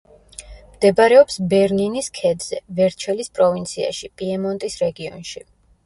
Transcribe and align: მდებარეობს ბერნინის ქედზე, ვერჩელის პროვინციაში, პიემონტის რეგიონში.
მდებარეობს 0.69 1.37
ბერნინის 1.51 2.09
ქედზე, 2.21 2.61
ვერჩელის 2.83 3.33
პროვინციაში, 3.39 4.15
პიემონტის 4.23 4.85
რეგიონში. 4.87 5.51